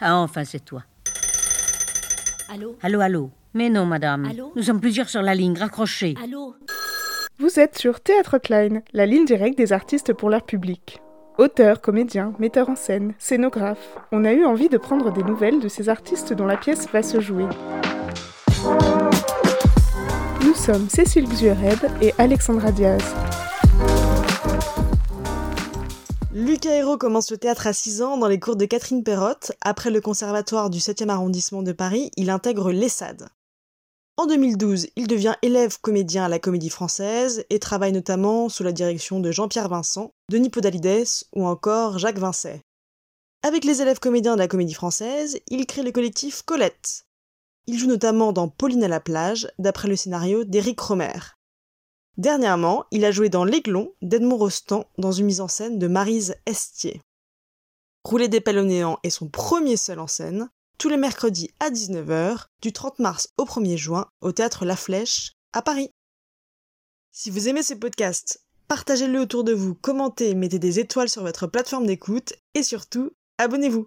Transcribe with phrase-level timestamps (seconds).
[0.00, 0.82] Ah, enfin, c'est toi.
[2.48, 2.76] Allô?
[2.82, 4.24] Allô, allô Mais non, madame.
[4.24, 4.52] Allô?
[4.56, 6.14] Nous sommes plusieurs sur la ligne, raccrochez.
[6.22, 6.54] Allô?
[7.38, 11.00] Vous êtes sur Théâtre Klein, la ligne directe des artistes pour leur public.
[11.38, 15.68] Auteurs, comédiens, metteurs en scène, scénographes, on a eu envie de prendre des nouvelles de
[15.68, 17.46] ces artistes dont la pièce va se jouer.
[20.44, 23.14] Nous sommes Cécile Xuereb et Alexandra Diaz.
[26.32, 29.50] Lucas Hérault commence le théâtre à 6 ans dans les cours de Catherine Perrotte.
[29.62, 33.28] Après le conservatoire du 7e arrondissement de Paris, il intègre l'ESSAD.
[34.16, 38.70] En 2012, il devient élève comédien à la Comédie Française et travaille notamment sous la
[38.70, 42.62] direction de Jean-Pierre Vincent, Denis Podalides ou encore Jacques Vincet.
[43.42, 47.06] Avec les élèves comédiens de la Comédie Française, il crée le collectif Colette.
[47.66, 51.18] Il joue notamment dans Pauline à la plage, d'après le scénario d'Éric Romer.
[52.16, 56.34] Dernièrement, il a joué dans L'Aiglon d'Edmond Rostand dans une mise en scène de Marise
[56.46, 57.00] Estier.
[58.04, 61.70] Rouler des pelles au néant est son premier seul en scène, tous les mercredis à
[61.70, 65.90] 19h, du 30 mars au 1er juin, au théâtre La Flèche, à Paris.
[67.12, 71.46] Si vous aimez ce podcast, partagez-le autour de vous, commentez, mettez des étoiles sur votre
[71.46, 73.86] plateforme d'écoute et surtout, abonnez-vous.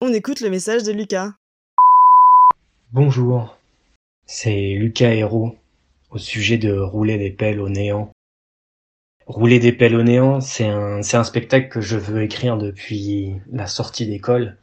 [0.00, 1.32] On écoute le message de Lucas.
[2.92, 3.56] Bonjour,
[4.26, 5.56] c'est Lucas Hérault
[6.10, 8.10] au sujet de Rouler des pelles au néant.
[9.26, 13.34] Rouler des pelles au néant, c'est un, c'est un spectacle que je veux écrire depuis
[13.50, 14.56] la sortie d'école.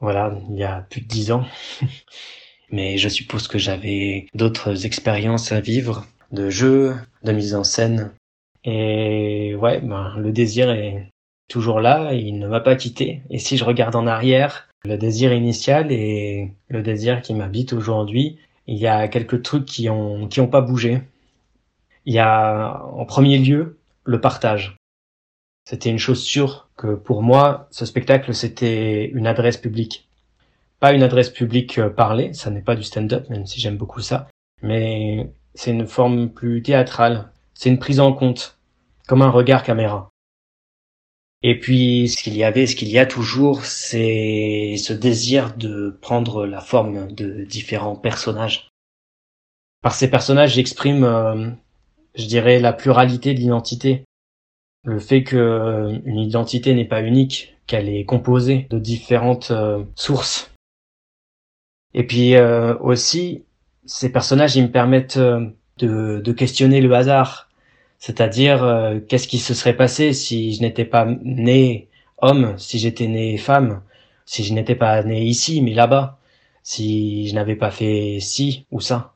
[0.00, 1.44] Voilà, il y a plus de dix ans.
[2.70, 8.12] Mais je suppose que j'avais d'autres expériences à vivre, de jeu, de mise en scène.
[8.64, 11.08] Et ouais, ben, le désir est
[11.48, 13.22] toujours là, il ne m'a pas quitté.
[13.30, 18.38] Et si je regarde en arrière, le désir initial et le désir qui m'habite aujourd'hui,
[18.66, 21.02] il y a quelques trucs qui ont qui ont pas bougé.
[22.06, 24.76] Il y a en premier lieu le partage.
[25.64, 30.08] C'était une chose sûre que pour moi, ce spectacle c'était une adresse publique.
[30.80, 34.00] Pas une adresse publique euh, parlée, ça n'est pas du stand-up, même si j'aime beaucoup
[34.00, 34.28] ça,
[34.62, 37.30] mais c'est une forme plus théâtrale.
[37.54, 38.58] C'est une prise en compte,
[39.06, 40.11] comme un regard caméra.
[41.44, 45.98] Et puis, ce qu'il y avait, ce qu'il y a toujours, c'est ce désir de
[46.00, 48.68] prendre la forme de différents personnages.
[49.82, 51.50] Par ces personnages, j'exprime, euh,
[52.14, 54.04] je dirais, la pluralité de l'identité.
[54.84, 59.82] Le fait que euh, une identité n'est pas unique, qu'elle est composée de différentes euh,
[59.96, 60.52] sources.
[61.94, 62.34] Et puis
[62.80, 63.44] aussi,
[63.84, 65.46] ces personnages, ils me permettent de,
[66.24, 67.50] de questionner le hasard,
[68.02, 73.06] c'est-à-dire, euh, qu'est-ce qui se serait passé si je n'étais pas né homme, si j'étais
[73.06, 73.80] né femme,
[74.26, 76.18] si je n'étais pas né ici, mais là-bas,
[76.64, 79.14] si je n'avais pas fait ci ou ça.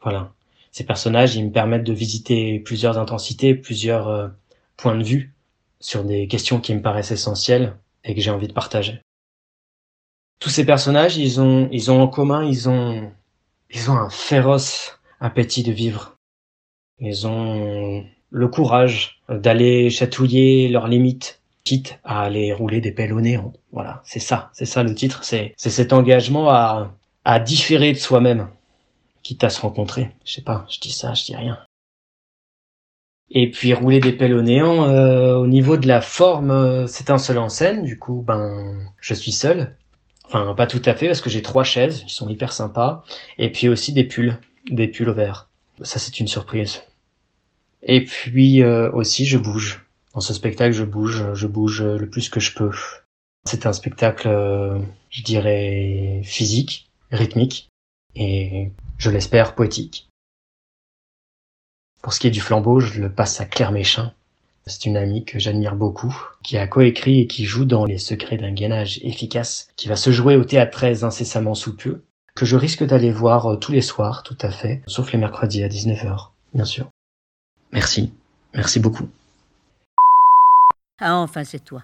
[0.00, 0.32] Voilà.
[0.70, 4.28] Ces personnages, ils me permettent de visiter plusieurs intensités, plusieurs euh,
[4.76, 5.34] points de vue
[5.80, 9.00] sur des questions qui me paraissent essentielles et que j'ai envie de partager.
[10.38, 13.10] Tous ces personnages, ils ont, ils ont en commun, ils ont,
[13.70, 16.13] ils ont un féroce appétit de vivre.
[17.00, 23.20] Ils ont le courage d'aller chatouiller leurs limites, quitte à aller rouler des pelles au
[23.20, 23.52] néant.
[23.72, 26.94] Voilà, c'est ça, c'est ça le titre, c'est cet engagement à
[27.24, 28.48] à différer de soi-même,
[29.22, 30.10] quitte à se rencontrer.
[30.24, 31.58] Je sais pas, je dis ça, je dis rien.
[33.30, 37.10] Et puis rouler des pelles au néant, euh, au niveau de la forme, euh, c'est
[37.10, 39.76] un seul en scène, du coup, ben, je suis seul.
[40.26, 43.02] Enfin, pas tout à fait, parce que j'ai trois chaises, ils sont hyper sympas.
[43.38, 44.38] Et puis aussi des pulls,
[44.70, 45.48] des pulls verts.
[45.82, 46.82] Ça, c'est une surprise.
[47.82, 49.84] Et puis euh, aussi, je bouge.
[50.14, 52.70] Dans ce spectacle, je bouge, je bouge le plus que je peux.
[53.44, 54.78] C'est un spectacle, euh,
[55.10, 57.68] je dirais, physique, rythmique,
[58.14, 60.08] et je l'espère poétique.
[62.00, 64.14] Pour ce qui est du flambeau, je le passe à Claire Méchin.
[64.66, 68.38] C'est une amie que j'admire beaucoup, qui a coécrit et qui joue dans Les secrets
[68.38, 72.02] d'un gainage efficace, qui va se jouer au théâtre très incessamment sous peu,
[72.34, 75.62] que je risque d'aller voir euh, tous les soirs, tout à fait, sauf les mercredis
[75.62, 76.90] à 19h, bien sûr.
[77.72, 78.12] Merci,
[78.54, 79.08] merci beaucoup.
[81.00, 81.82] Ah, enfin, c'est toi.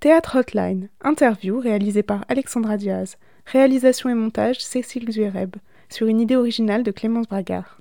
[0.00, 3.16] Théâtre Hotline, interview réalisée par Alexandra Diaz,
[3.46, 5.56] réalisation et montage Cécile Zuereb,
[5.88, 7.80] sur une idée originale de Clémence Bragard.